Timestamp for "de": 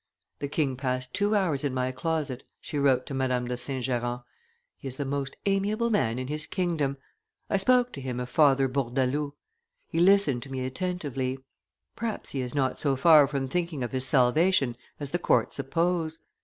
3.47-3.55